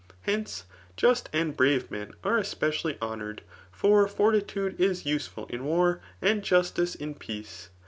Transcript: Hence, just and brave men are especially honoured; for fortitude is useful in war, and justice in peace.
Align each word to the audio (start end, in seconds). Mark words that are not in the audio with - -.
Hence, 0.21 0.65
just 0.97 1.29
and 1.31 1.55
brave 1.55 1.91
men 1.91 2.15
are 2.23 2.39
especially 2.39 2.97
honoured; 3.03 3.43
for 3.71 4.07
fortitude 4.07 4.79
is 4.81 5.05
useful 5.05 5.45
in 5.45 5.63
war, 5.63 6.01
and 6.23 6.41
justice 6.43 6.95
in 6.95 7.13
peace. 7.13 7.69